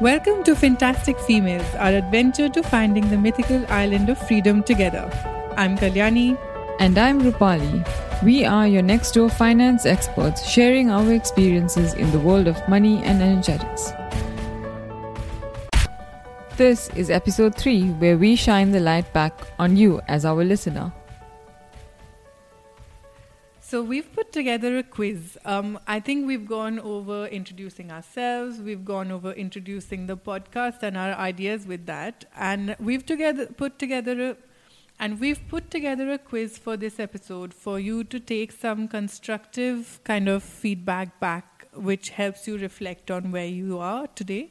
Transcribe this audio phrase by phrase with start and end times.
[0.00, 5.10] Welcome to Fantastic Females, our adventure to finding the mythical island of freedom together.
[5.58, 6.38] I'm Kalyani.
[6.78, 7.86] And I'm Rupali.
[8.22, 13.04] We are your next door finance experts sharing our experiences in the world of money
[13.04, 13.92] and energetics.
[16.56, 20.94] This is episode 3, where we shine the light back on you as our listener.
[23.70, 25.38] So we've put together a quiz.
[25.44, 28.58] Um, I think we've gone over introducing ourselves.
[28.58, 33.78] We've gone over introducing the podcast and our ideas with that, and we've together put
[33.78, 34.36] together a,
[34.98, 40.00] and we've put together a quiz for this episode for you to take some constructive
[40.02, 44.50] kind of feedback back, which helps you reflect on where you are today.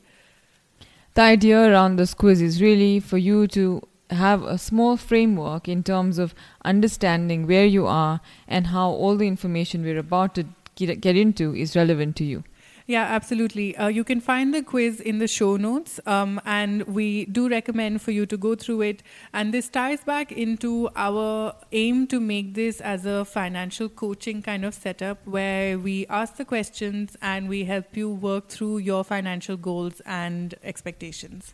[1.16, 5.84] The idea around this quiz is really for you to have a small framework in
[5.84, 6.34] terms of
[6.66, 10.46] understanding where you are and how all the information we're about to
[10.76, 12.44] get into is relevant to you.
[12.90, 13.78] Yeah, absolutely.
[13.78, 18.02] Uh, you can find the quiz in the show notes, um, and we do recommend
[18.02, 19.04] for you to go through it.
[19.32, 24.66] And this ties back into our aim to make this as a financial coaching kind
[24.66, 29.56] of setup where we ask the questions and we help you work through your financial
[29.56, 31.54] goals and expectations.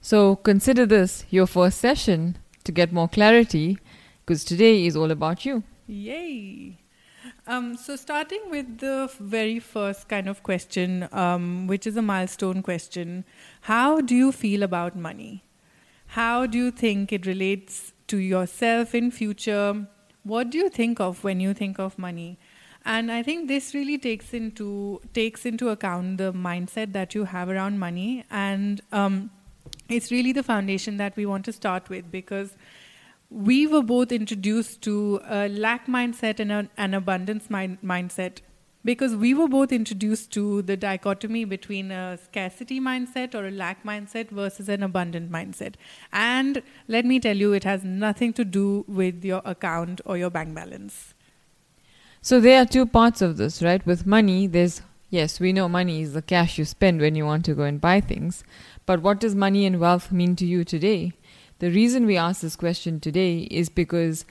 [0.00, 3.78] So consider this your first session to get more clarity
[4.24, 5.62] because today is all about you.
[5.86, 6.78] Yay!
[7.46, 12.62] Um, so, starting with the very first kind of question, um, which is a milestone
[12.62, 13.24] question
[13.62, 15.44] How do you feel about money?
[16.08, 19.86] How do you think it relates to yourself in future?
[20.22, 22.38] What do you think of when you think of money?
[22.84, 27.48] And I think this really takes into takes into account the mindset that you have
[27.48, 29.30] around money and um,
[29.88, 32.56] it's really the foundation that we want to start with because
[33.30, 38.38] we were both introduced to a lack mindset and an abundance mind, mindset
[38.84, 43.84] because we were both introduced to the dichotomy between a scarcity mindset or a lack
[43.84, 45.74] mindset versus an abundant mindset.
[46.12, 50.30] And let me tell you, it has nothing to do with your account or your
[50.30, 51.14] bank balance.
[52.22, 53.84] So there are two parts of this, right?
[53.84, 57.44] With money, there's yes, we know money is the cash you spend when you want
[57.46, 58.44] to go and buy things.
[58.86, 61.12] But what does money and wealth mean to you today?
[61.58, 64.24] The reason we ask this question today is because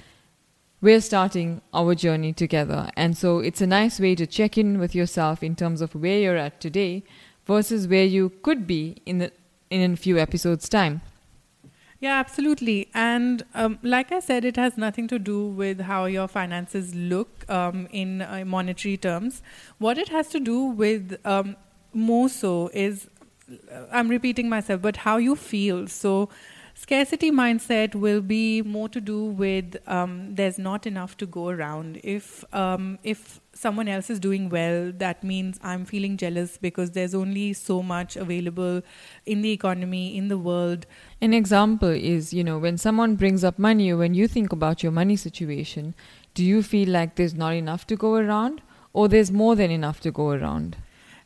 [0.80, 2.90] we're starting our journey together.
[2.96, 6.20] And so it's a nice way to check in with yourself in terms of where
[6.20, 7.04] you're at today
[7.46, 9.32] versus where you could be in, the,
[9.70, 11.02] in a few episodes' time.
[12.00, 12.90] Yeah, absolutely.
[12.94, 17.50] And um, like I said, it has nothing to do with how your finances look
[17.50, 19.42] um, in uh, monetary terms.
[19.80, 21.56] What it has to do with um,
[21.94, 23.10] more so is
[23.92, 25.88] I'm repeating myself, but how you feel.
[25.88, 26.30] So,
[26.78, 32.00] scarcity mindset will be more to do with um, there's not enough to go around.
[32.04, 37.16] If um, if someone else is doing well, that means I'm feeling jealous because there's
[37.16, 38.84] only so much available
[39.26, 40.86] in the economy in the world.
[41.20, 44.92] An example is, you know, when someone brings up money, when you think about your
[44.92, 45.96] money situation,
[46.36, 48.62] do you feel like there's not enough to go around,
[48.94, 50.78] or there's more than enough to go around?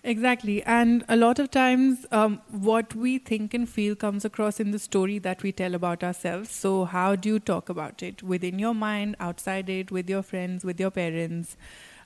[0.03, 0.63] Exactly.
[0.63, 4.79] And a lot of times, um, what we think and feel comes across in the
[4.79, 6.50] story that we tell about ourselves.
[6.50, 10.66] So, how do you talk about it within your mind, outside it, with your friends,
[10.66, 11.56] with your parents?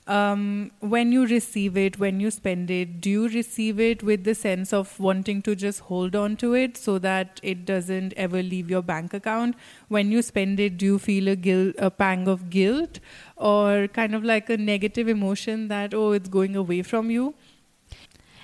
[0.06, 4.34] Um, when you receive it, when you spend it, do you receive it with the
[4.34, 8.70] sense of wanting to just hold on to it so that it doesn't ever leave
[8.70, 9.56] your bank account?
[9.88, 13.00] When you spend it, do you feel a guilt, a pang of guilt,
[13.36, 17.34] or kind of like a negative emotion that oh, it's going away from you?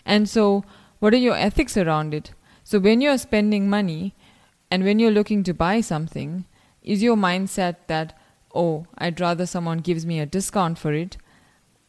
[0.04, 0.64] And so,
[0.98, 2.32] what are your ethics around it?
[2.64, 4.14] So, when you're spending money
[4.70, 6.44] and when you're looking to buy something,
[6.82, 8.18] is your mindset that,
[8.54, 11.16] oh, I'd rather someone gives me a discount for it?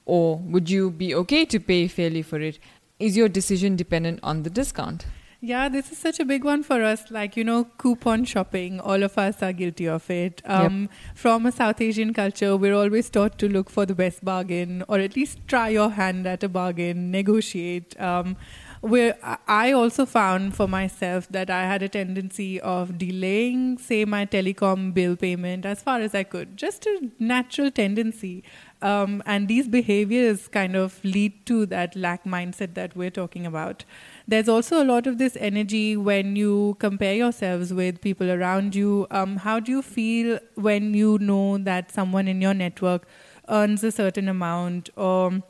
[0.05, 2.59] Or would you be okay to pay fairly for it?
[2.99, 5.05] Is your decision dependent on the discount?
[5.45, 7.11] Yeah, this is such a big one for us.
[7.11, 10.41] Like, you know, coupon shopping, all of us are guilty of it.
[10.45, 10.91] Um, yep.
[11.15, 14.99] From a South Asian culture, we're always taught to look for the best bargain or
[14.99, 17.99] at least try your hand at a bargain, negotiate.
[17.99, 18.37] Um,
[18.83, 19.17] where
[19.47, 24.93] I also found for myself that I had a tendency of delaying, say, my telecom
[24.93, 28.43] bill payment as far as I could, just a natural tendency.
[28.81, 33.85] Um, and these behaviors kind of lead to that lack mindset that we're talking about
[34.27, 39.05] there's also a lot of this energy when you compare yourselves with people around you.
[39.11, 43.05] Um, how do you feel when you know that someone in your network
[43.49, 45.43] earns a certain amount or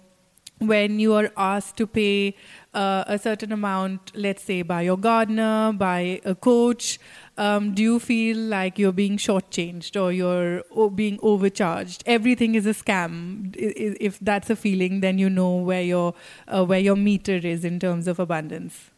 [0.67, 2.35] when you are asked to pay
[2.73, 6.99] uh, a certain amount, let's say by your gardener, by a coach,
[7.37, 12.03] um, do you feel like you're being shortchanged or you're being overcharged?
[12.05, 13.55] Everything is a scam.
[13.57, 16.13] If that's a feeling, then you know where your
[16.47, 18.92] uh, where your meter is in terms of abundance.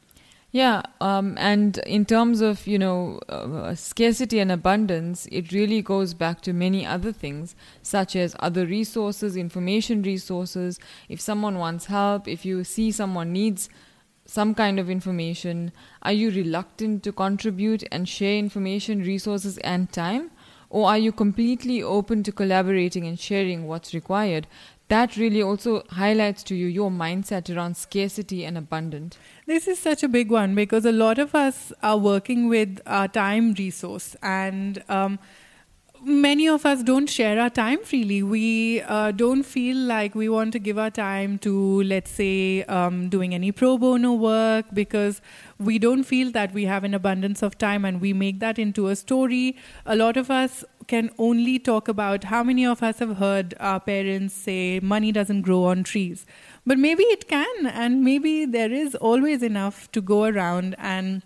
[0.55, 6.13] Yeah, um, and in terms of you know uh, scarcity and abundance, it really goes
[6.13, 10.79] back to many other things, such as other resources, information resources.
[11.09, 13.67] If someone wants help, if you see someone needs
[14.25, 15.73] some kind of information,
[16.03, 20.31] are you reluctant to contribute and share information, resources, and time?
[20.69, 24.47] Or are you completely open to collaborating and sharing what's required?
[24.87, 29.17] That really also highlights to you your mindset around scarcity and abundance.
[29.47, 33.07] This is such a big one because a lot of us are working with our
[33.07, 35.19] time resource and um,
[36.03, 38.21] many of us don't share our time freely.
[38.23, 43.09] We uh, don't feel like we want to give our time to, let's say, um,
[43.09, 45.21] doing any pro bono work because
[45.59, 48.87] we don't feel that we have an abundance of time and we make that into
[48.87, 49.55] a story.
[49.85, 53.79] A lot of us can only talk about how many of us have heard our
[53.79, 56.25] parents say money doesn't grow on trees.
[56.65, 61.21] But maybe it can, and maybe there is always enough to go around, and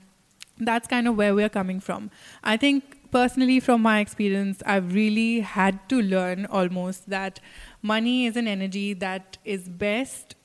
[0.57, 2.11] that's kind of where we're coming from.
[2.43, 7.39] I think personally, from my experience, I've really had to learn almost that
[7.81, 10.35] money is an energy that is best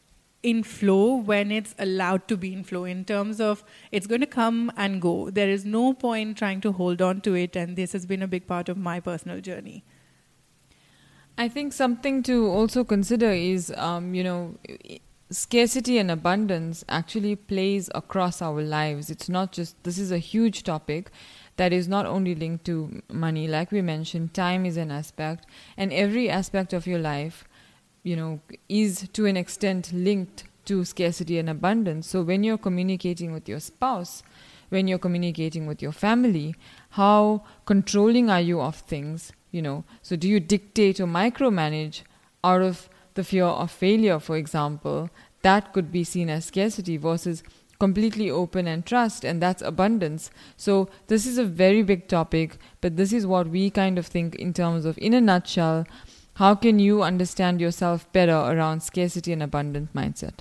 [0.43, 2.85] in flow when it's allowed to be in flow.
[2.85, 5.31] In terms of it's going to come and go.
[5.31, 8.29] There is no point trying to hold on to it and this has been a
[8.29, 9.85] big part of my personal journey.
[11.37, 14.55] I think something to also consider is um, you know
[15.31, 19.11] scarcity and abundance actually plays across our lives.
[19.11, 21.11] It's not just this is a huge topic
[21.57, 25.47] that is not only linked to money like we mentioned time is an aspect
[25.77, 27.45] and every aspect of your life
[28.03, 32.09] you know is to an extent linked to scarcity and abundance.
[32.09, 34.23] So when you're communicating with your spouse
[34.71, 36.55] when you're communicating with your family
[36.91, 39.85] how controlling are you of things you know?
[40.03, 42.03] So do you dictate or micromanage
[42.43, 45.11] out of the fear of failure for example
[45.43, 47.43] that could be seen as scarcity versus
[47.79, 50.31] completely open and trust, and that's abundance.
[50.57, 54.35] So, this is a very big topic, but this is what we kind of think
[54.37, 55.87] in terms of, in a nutshell,
[56.35, 60.41] how can you understand yourself better around scarcity and abundant mindset?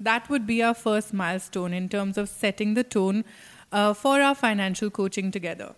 [0.00, 3.24] That would be our first milestone in terms of setting the tone
[3.70, 5.74] uh, for our financial coaching together.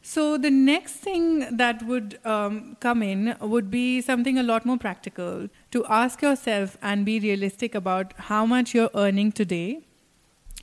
[0.00, 4.78] So, the next thing that would um, come in would be something a lot more
[4.78, 9.87] practical to ask yourself and be realistic about how much you're earning today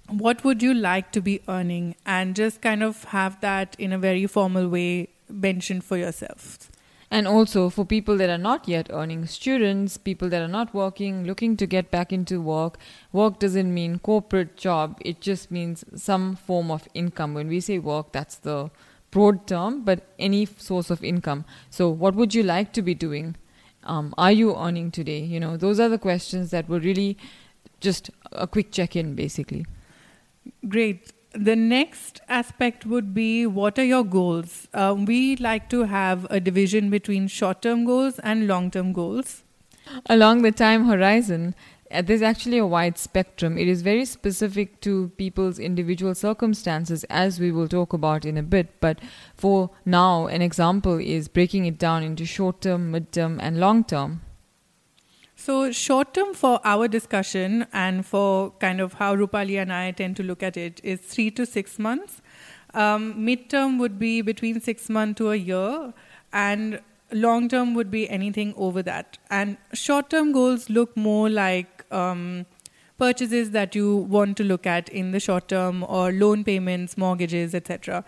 [0.10, 1.96] what would you like to be earning?
[2.06, 6.70] And just kind of have that in a very formal way mentioned for yourself.
[7.12, 11.24] And also for people that are not yet earning students people that are not working
[11.24, 12.78] looking to get back into work
[13.14, 14.98] work doesn't mean corporate job.
[15.02, 17.34] It just means some form of income.
[17.34, 18.70] When we say work that's the
[19.12, 21.46] broad term but any source of income.
[21.70, 23.36] So what would you like to be doing?
[23.84, 25.20] Um, are you earning today?
[25.20, 27.18] You know those are the questions that were really
[27.80, 29.66] just a quick check in basically
[30.68, 31.14] Great.
[31.34, 34.68] The next aspect would be what are your goals?
[34.74, 39.44] Um, we like to have a division between short term goals and long term goals.
[40.08, 41.54] Along the time horizon,
[41.92, 43.58] uh, there's actually a wide spectrum.
[43.58, 48.44] It is very specific to people's individual circumstances, as we will talk about in a
[48.44, 48.80] bit.
[48.80, 49.00] But
[49.36, 53.84] for now, an example is breaking it down into short term, mid term, and long
[53.84, 54.22] term.
[55.46, 60.16] So, short term for our discussion and for kind of how Rupali and I tend
[60.16, 62.24] to look at it is three to six months.
[62.74, 65.94] Um, midterm would be between six months to a year,
[66.34, 66.80] and
[67.12, 69.20] long term would be anything over that.
[69.30, 72.48] And short term goals look more like um,
[72.98, 77.54] purchases that you want to look at in the short term or loan payments, mortgages,
[77.54, 78.04] etc.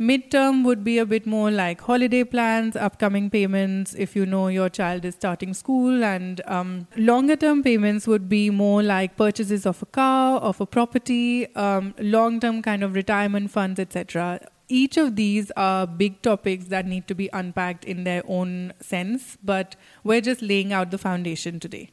[0.00, 4.70] Midterm would be a bit more like holiday plans, upcoming payments, if you know your
[4.70, 9.82] child is starting school, and um, longer term payments would be more like purchases of
[9.82, 14.40] a car, of a property, um, long term kind of retirement funds, etc.
[14.68, 19.36] Each of these are big topics that need to be unpacked in their own sense,
[19.42, 21.90] but we're just laying out the foundation today.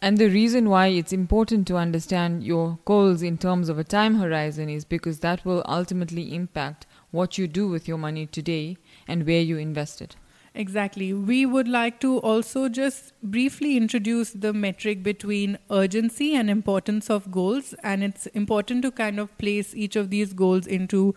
[0.00, 4.14] And the reason why it's important to understand your goals in terms of a time
[4.14, 8.76] horizon is because that will ultimately impact what you do with your money today
[9.08, 10.14] and where you invest it.
[10.54, 11.12] Exactly.
[11.12, 17.30] We would like to also just briefly introduce the metric between urgency and importance of
[17.30, 17.74] goals.
[17.82, 21.14] And it's important to kind of place each of these goals into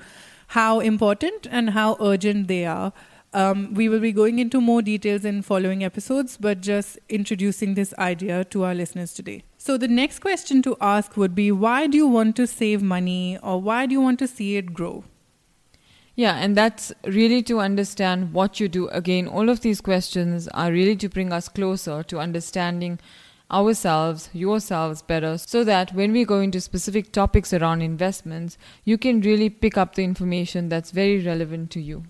[0.47, 2.93] how important and how urgent they are.
[3.33, 7.93] Um, we will be going into more details in following episodes, but just introducing this
[7.97, 9.43] idea to our listeners today.
[9.57, 13.37] So, the next question to ask would be why do you want to save money
[13.41, 15.05] or why do you want to see it grow?
[16.15, 18.89] Yeah, and that's really to understand what you do.
[18.89, 22.99] Again, all of these questions are really to bring us closer to understanding
[23.49, 29.21] ourselves, yourselves better, so that when we go into specific topics around investments, you can
[29.21, 32.03] really pick up the information that's very relevant to you.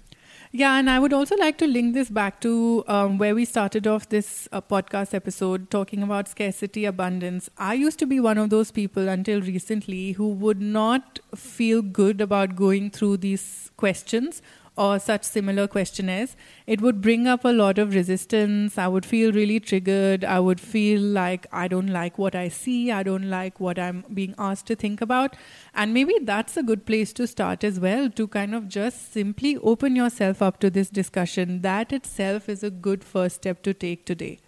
[0.53, 3.87] Yeah, and I would also like to link this back to um, where we started
[3.87, 7.49] off this uh, podcast episode talking about scarcity, abundance.
[7.57, 12.19] I used to be one of those people until recently who would not feel good
[12.19, 14.41] about going through these questions
[14.77, 16.35] or such similar questionnaires,
[16.65, 18.77] it would bring up a lot of resistance.
[18.77, 20.23] I would feel really triggered.
[20.23, 22.91] I would feel like I don't like what I see.
[22.91, 25.35] I don't like what I'm being asked to think about.
[25.73, 29.57] And maybe that's a good place to start as well to kind of just simply
[29.57, 31.61] open yourself up to this discussion.
[31.61, 34.39] That itself is a good first step to take today.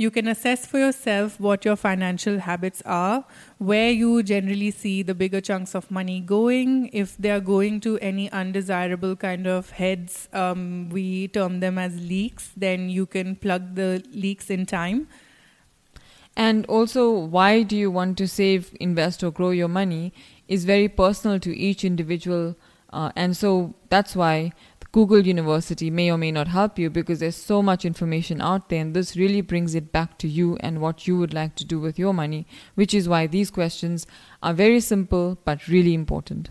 [0.00, 3.22] You can assess for yourself what your financial habits are,
[3.58, 6.88] where you generally see the bigger chunks of money going.
[6.94, 12.00] If they are going to any undesirable kind of heads, um, we term them as
[12.00, 15.06] leaks, then you can plug the leaks in time.
[16.34, 20.14] And also, why do you want to save, invest, or grow your money
[20.48, 22.56] is very personal to each individual.
[22.90, 24.52] Uh, and so that's why
[24.92, 28.80] Google University may or may not help you because there's so much information out there,
[28.80, 31.78] and this really brings it back to you and what you would like to do
[31.78, 32.44] with your money,
[32.74, 34.04] which is why these questions
[34.42, 36.50] are very simple but really important.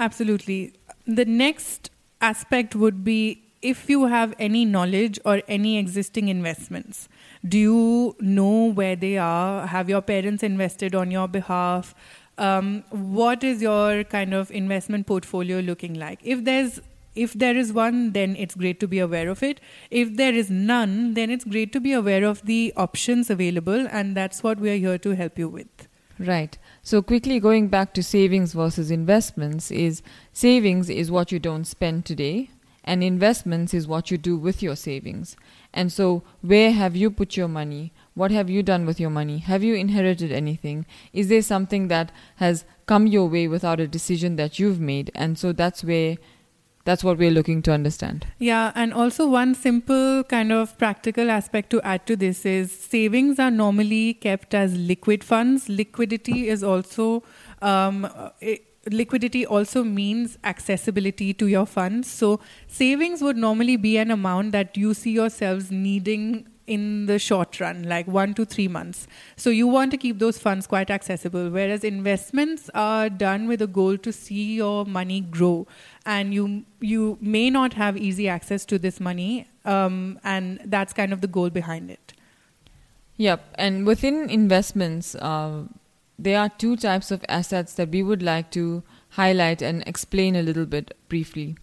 [0.00, 0.72] Absolutely.
[1.06, 7.08] The next aspect would be if you have any knowledge or any existing investments.
[7.46, 9.66] Do you know where they are?
[9.66, 11.94] Have your parents invested on your behalf?
[12.38, 16.20] Um, what is your kind of investment portfolio looking like?
[16.22, 16.80] If there's
[17.18, 19.60] if there is one, then it's great to be aware of it.
[19.90, 24.16] If there is none, then it's great to be aware of the options available, and
[24.16, 25.88] that's what we are here to help you with.
[26.18, 26.58] Right.
[26.82, 32.04] So, quickly going back to savings versus investments, is savings is what you don't spend
[32.04, 32.50] today,
[32.82, 35.36] and investments is what you do with your savings.
[35.72, 37.92] And so, where have you put your money?
[38.14, 39.38] What have you done with your money?
[39.38, 40.86] Have you inherited anything?
[41.12, 45.12] Is there something that has come your way without a decision that you've made?
[45.14, 46.16] And so, that's where
[46.88, 48.26] that's what we're looking to understand.
[48.38, 53.38] Yeah, and also one simple kind of practical aspect to add to this is savings
[53.38, 55.68] are normally kept as liquid funds.
[55.68, 57.24] Liquidity is also
[57.60, 58.08] um,
[58.40, 62.10] it, liquidity also means accessibility to your funds.
[62.10, 67.60] So savings would normally be an amount that you see yourselves needing in the short
[67.60, 69.06] run, like one to three months.
[69.36, 73.66] So you want to keep those funds quite accessible, whereas investments are done with a
[73.66, 75.66] goal to see your money grow,
[76.04, 81.12] and you you may not have easy access to this money, um, and that's kind
[81.12, 82.12] of the goal behind it.
[83.16, 85.64] Yep, and within investments, uh,
[86.18, 90.42] there are two types of assets that we would like to highlight and explain a
[90.42, 91.56] little bit briefly.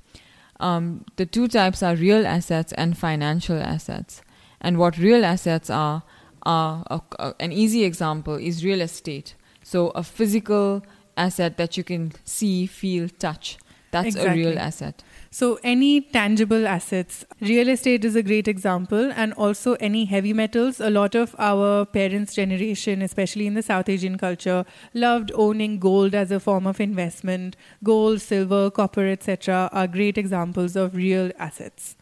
[0.60, 4.22] Um, the two types are real assets and financial assets.
[4.66, 6.02] And what real assets are,
[6.42, 9.36] are a, a, an easy example is real estate.
[9.62, 10.84] So a physical
[11.16, 13.60] asset that you can see, feel, touch.
[13.92, 14.44] That's exactly.
[14.44, 15.04] a real asset.
[15.30, 20.82] So, any tangible assets, real estate is a great example, and also any heavy metals.
[20.82, 26.14] A lot of our parents' generation, especially in the South Asian culture, loved owning gold
[26.14, 27.56] as a form of investment.
[27.84, 31.96] Gold, silver, copper, etc., are great examples of real assets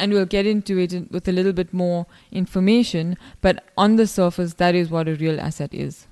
[0.00, 3.16] and we'll get into it with a little bit more information.
[3.40, 6.06] But on the surface, that is what a real asset is.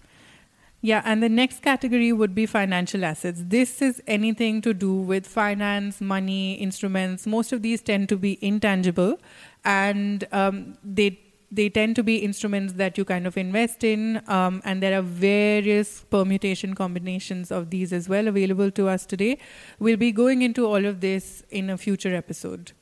[0.81, 3.43] Yeah, and the next category would be financial assets.
[3.45, 7.27] This is anything to do with finance, money, instruments.
[7.27, 9.19] Most of these tend to be intangible,
[9.65, 11.19] and um, they
[11.51, 15.03] they tend to be instruments that you kind of invest in, um, and there are
[15.03, 19.39] various permutation combinations of these as well available to us today.
[19.79, 22.73] We'll be going into all of this in a future episode.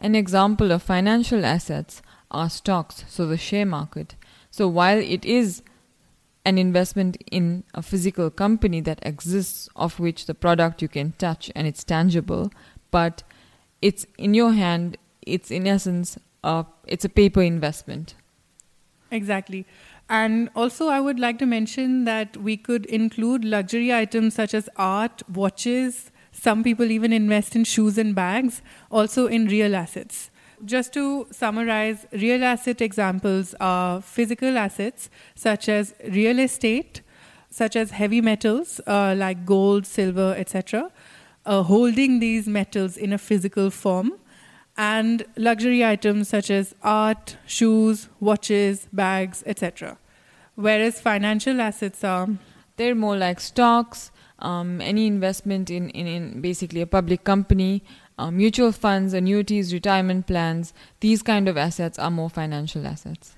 [0.00, 4.14] An example of financial assets are stocks, so the share market.
[4.50, 5.62] So while it is
[6.46, 11.50] an investment in a physical company that exists, of which the product you can touch
[11.54, 12.50] and it's tangible,
[12.90, 13.22] but
[13.82, 18.14] it's in your hand, it's in essence, a, it's a paper investment.
[19.10, 19.66] Exactly.
[20.08, 24.68] And also, I would like to mention that we could include luxury items such as
[24.76, 30.30] art, watches, some people even invest in shoes and bags, also in real assets.
[30.64, 37.02] Just to summarize, real asset examples are physical assets such as real estate,
[37.50, 40.90] such as heavy metals uh, like gold, silver, etc.,
[41.44, 44.12] uh, holding these metals in a physical form,
[44.78, 49.98] and luxury items such as art, shoes, watches, bags, etc.
[50.54, 52.28] Whereas financial assets are.
[52.76, 57.82] They're more like stocks, um, any investment in, in, in, basically a public company,
[58.18, 63.34] uh, mutual funds, annuities, retirement plans, these kind of assets are more financial assets.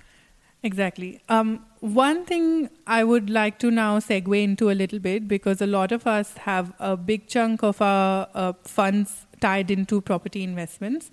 [0.65, 1.21] Exactly.
[1.29, 5.67] Um, one thing I would like to now segue into a little bit because a
[5.67, 11.11] lot of us have a big chunk of our uh, funds tied into property investments.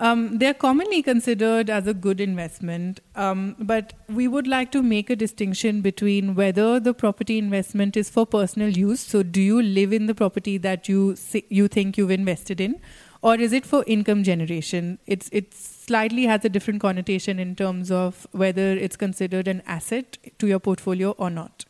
[0.00, 5.10] Um, they're commonly considered as a good investment, um, but we would like to make
[5.10, 9.00] a distinction between whether the property investment is for personal use.
[9.00, 11.16] So, do you live in the property that you
[11.50, 12.80] you think you've invested in,
[13.20, 14.98] or is it for income generation?
[15.06, 20.16] It's it slightly has a different connotation in terms of whether it's considered an asset
[20.38, 21.66] to your portfolio or not.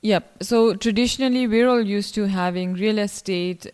[0.00, 0.42] Yep.
[0.42, 3.66] So traditionally, we're all used to having real estate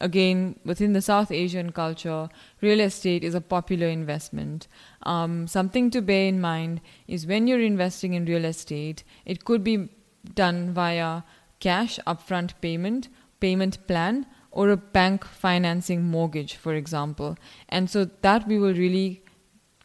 [0.00, 2.28] again, within the South Asian culture,
[2.60, 4.68] real estate is a popular investment.
[5.02, 9.64] Um, something to bear in mind is when you're investing in real estate, it could
[9.64, 9.88] be
[10.34, 11.22] done via
[11.60, 13.08] cash upfront payment,
[13.40, 17.36] payment plan, or a bank financing mortgage, for example.
[17.68, 19.22] And so that we will really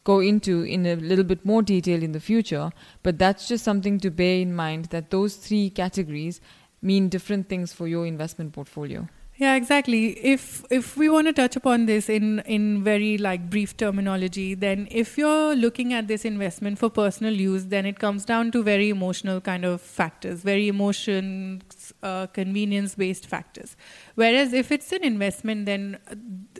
[0.03, 2.71] go into in a little bit more detail in the future,
[3.03, 6.41] but that's just something to bear in mind that those three categories
[6.81, 9.07] mean different things for your investment portfolio.
[9.35, 10.11] Yeah, exactly.
[10.23, 14.87] If if we want to touch upon this in in very like brief terminology, then
[14.91, 18.89] if you're looking at this investment for personal use, then it comes down to very
[18.89, 21.63] emotional kind of factors, very emotion,
[22.03, 23.75] uh, convenience based factors.
[24.13, 26.15] Whereas if it's an investment, then uh,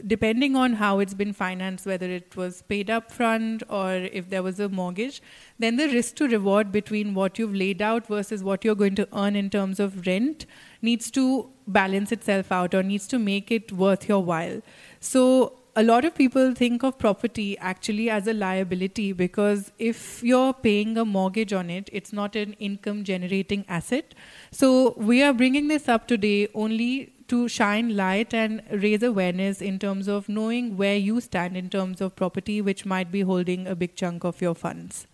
[0.07, 4.41] depending on how it's been financed, whether it was paid up front or if there
[4.41, 5.21] was a mortgage,
[5.59, 9.07] then the risk to reward between what you've laid out versus what you're going to
[9.15, 10.47] earn in terms of rent
[10.83, 14.61] needs to balance itself out or needs to make it worth your while.
[14.99, 20.53] So a lot of people think of property actually as a liability because if you're
[20.53, 24.13] paying a mortgage on it, it's not an income generating asset.
[24.51, 29.79] So we are bringing this up today only to shine light and raise awareness in
[29.79, 33.75] terms of knowing where you stand in terms of property, which might be holding a
[33.75, 35.07] big chunk of your funds.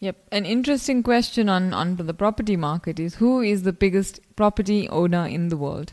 [0.00, 0.16] Yep.
[0.30, 5.26] An interesting question on, on the property market is who is the biggest property owner
[5.26, 5.92] in the world?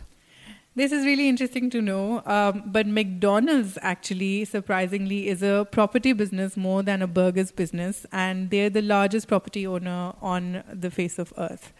[0.78, 2.22] This is really interesting to know.
[2.25, 8.50] Um, but McDonald's actually, surprisingly, is a property business more than a burgers business, and
[8.50, 11.72] they're the largest property owner on the face of earth.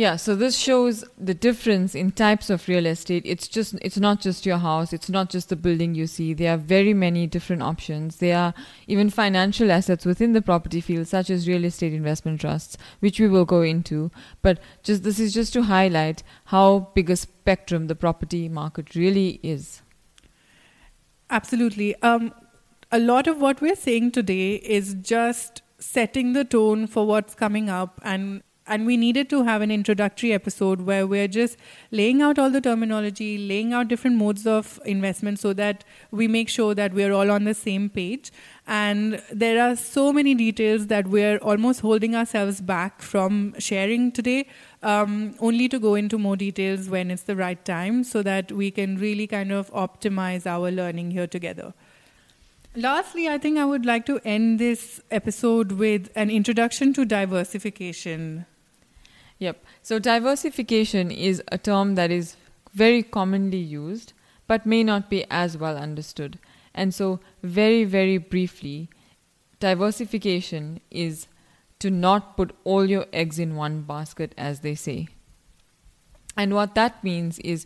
[0.00, 3.22] Yeah, so this shows the difference in types of real estate.
[3.26, 6.32] It's just it's not just your house, it's not just the building you see.
[6.32, 8.16] There are very many different options.
[8.16, 8.54] There are
[8.86, 13.28] even financial assets within the property field such as real estate investment trusts, which we
[13.28, 14.10] will go into.
[14.40, 19.38] But just this is just to highlight how big a spectrum the property market really
[19.42, 19.82] is.
[21.28, 21.94] Absolutely.
[22.00, 22.32] Um,
[22.90, 27.68] a lot of what we're saying today is just setting the tone for what's coming
[27.68, 31.56] up and and we needed to have an introductory episode where we're just
[31.90, 36.48] laying out all the terminology, laying out different modes of investment so that we make
[36.48, 38.30] sure that we're all on the same page.
[38.68, 44.46] And there are so many details that we're almost holding ourselves back from sharing today,
[44.84, 48.70] um, only to go into more details when it's the right time so that we
[48.70, 51.74] can really kind of optimize our learning here together.
[52.76, 58.46] Lastly, I think I would like to end this episode with an introduction to diversification.
[59.40, 59.64] Yep.
[59.82, 62.36] So diversification is a term that is
[62.72, 64.12] very commonly used
[64.46, 66.36] but may not be as well understood.
[66.74, 68.90] And so, very, very briefly,
[69.60, 71.28] diversification is
[71.78, 75.06] to not put all your eggs in one basket, as they say.
[76.36, 77.64] And what that means is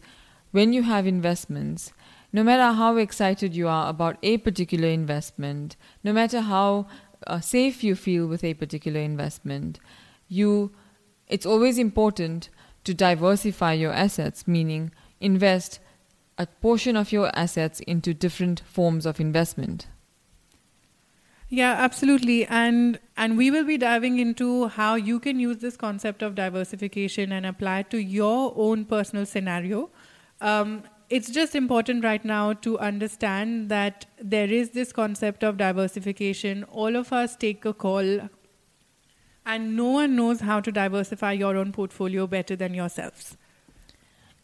[0.50, 1.94] when you have investments,
[2.34, 6.86] no matter how excited you are about a particular investment, no matter how
[7.26, 9.80] uh, safe you feel with a particular investment,
[10.28, 10.70] you
[11.34, 12.48] it's always important
[12.84, 15.80] to diversify your assets, meaning invest
[16.38, 19.88] a portion of your assets into different forms of investment.
[21.48, 22.46] Yeah, absolutely.
[22.46, 27.32] And and we will be diving into how you can use this concept of diversification
[27.32, 29.90] and apply it to your own personal scenario.
[30.40, 36.64] Um, it's just important right now to understand that there is this concept of diversification.
[36.64, 38.28] All of us take a call
[39.46, 43.36] and no one knows how to diversify your own portfolio better than yourselves.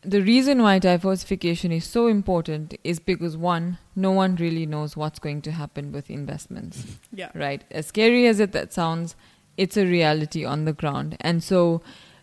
[0.02, 5.18] The reason why diversification is so important is because one, no one really knows what's
[5.18, 6.98] going to happen with investments.
[7.12, 7.30] Yeah.
[7.34, 7.64] Right?
[7.70, 9.14] As scary as it that sounds,
[9.58, 11.18] it's a reality on the ground.
[11.20, 11.82] And so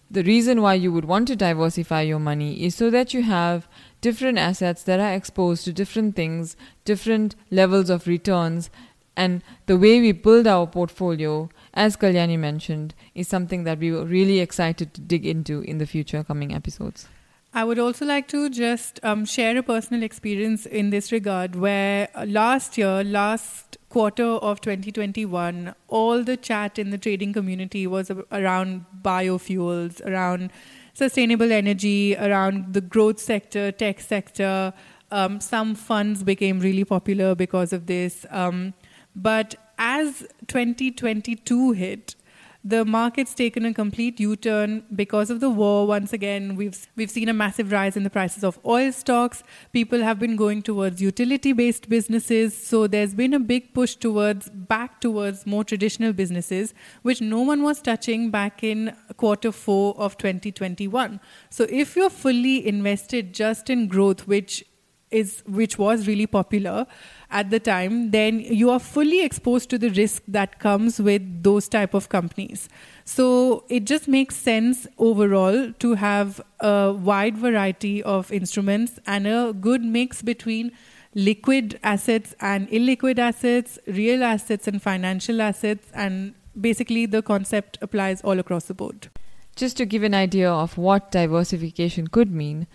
[0.09, 3.67] the reason why you would want to diversify your money is so that you have
[4.01, 8.71] different assets that are exposed to different things, different levels of returns,
[9.15, 14.03] and the way we build our portfolio as Kalyani mentioned, is something that we were
[14.03, 17.07] really excited to dig into in the future coming episodes.
[17.53, 22.09] I would also like to just um, share a personal experience in this regard where
[22.15, 28.11] uh, last year, last quarter of 2021, all the chat in the trading community was
[28.31, 30.51] around biofuels, around
[30.93, 34.73] sustainable energy, around the growth sector, tech sector.
[35.11, 38.25] Um, some funds became really popular because of this.
[38.31, 38.73] Um,
[39.15, 42.15] but as 2022 hit,
[42.63, 45.87] the market's taken a complete U-turn because of the war.
[45.87, 49.41] Once again, we've we've seen a massive rise in the prices of oil stocks.
[49.71, 54.99] People have been going towards utility-based businesses, so there's been a big push towards back
[54.99, 61.21] towards more traditional businesses, which no one was touching back in quarter four of 2021.
[61.49, 64.65] So if you're fully invested just in growth, which
[65.11, 66.85] is which was really popular
[67.29, 71.67] at the time, then you are fully exposed to the risk that comes with those
[71.67, 72.69] type of companies.
[73.05, 79.53] So it just makes sense overall to have a wide variety of instruments and a
[79.53, 80.71] good mix between
[81.15, 88.21] liquid assets and illiquid assets, real assets and financial assets, and basically the concept applies
[88.21, 89.09] all across the board.
[89.55, 92.67] Just to give an idea of what diversification could mean,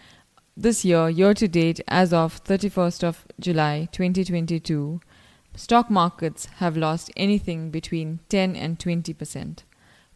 [0.56, 5.00] this year, year to date, as of 31st of July 2022,
[5.56, 9.58] stock markets have lost anything between 10 and 20%,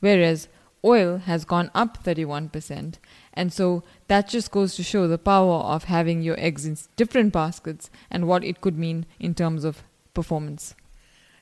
[0.01, 0.49] whereas
[0.85, 2.95] oil has gone up 31%.
[3.33, 7.33] And so that just goes to show the power of having your eggs in different
[7.33, 9.83] baskets and what it could mean in terms of
[10.15, 10.75] performance.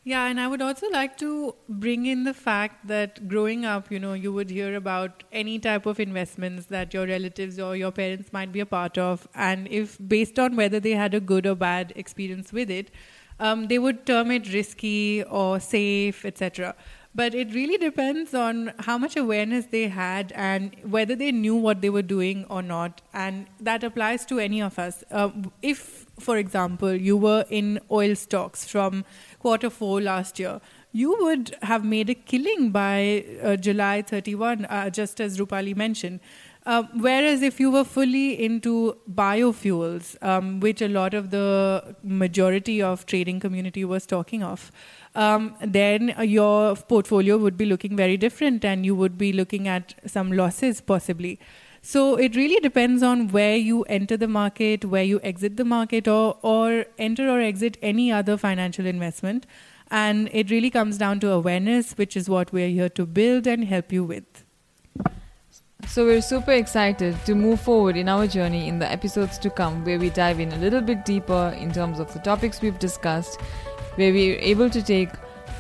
[0.07, 3.99] Yeah, and I would also like to bring in the fact that growing up, you
[3.99, 8.31] know, you would hear about any type of investments that your relatives or your parents
[8.31, 9.27] might be a part of.
[9.35, 12.91] And if based on whether they had a good or bad experience with it,
[13.41, 16.75] um, they would term it risky or safe, etc.
[17.15, 21.81] But it really depends on how much awareness they had and whether they knew what
[21.81, 23.03] they were doing or not.
[23.13, 25.05] And that applies to any of us.
[25.11, 25.31] Uh,
[25.63, 29.05] if, for example, you were in oil stocks from
[29.45, 30.61] quarter four last year,
[30.93, 36.21] you would have made a killing by uh, July 31, uh, just as Rupali mentioned.
[36.67, 42.81] Uh, whereas if you were fully into biofuels, um, which a lot of the majority
[42.81, 44.73] of trading community was talking of,
[45.15, 49.95] um, then your portfolio would be looking very different and you would be looking at
[50.07, 51.39] some losses possibly.
[51.87, 56.09] So it really depends on where you enter the market, where you exit the market,
[56.09, 59.47] or, or enter or exit any other financial investment.
[59.91, 63.67] And it really comes down to awareness, which is what we're here to build and
[63.67, 64.25] help you with.
[65.87, 69.85] So, we're super excited to move forward in our journey in the episodes to come,
[69.85, 73.39] where we dive in a little bit deeper in terms of the topics we've discussed,
[73.97, 75.11] where we're able to take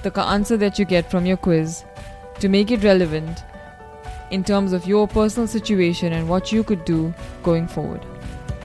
[0.02, 1.84] the answer that you get from your quiz
[2.40, 3.44] to make it relevant
[4.35, 8.05] in terms of your personal situation and what you could do going forward.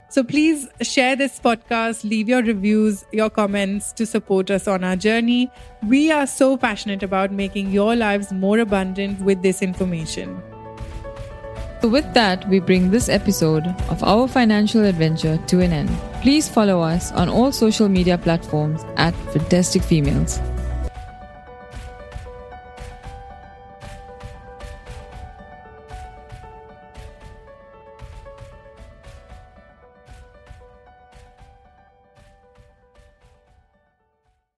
[0.08, 4.96] So please share this podcast, leave your reviews, your comments to support us on our
[4.96, 5.48] journey.
[5.86, 10.42] We are so passionate about making your lives more abundant with this information.
[11.80, 15.88] So, with that, we bring this episode of our financial adventure to an end.
[16.20, 20.40] Please follow us on all social media platforms at Fantastic Females.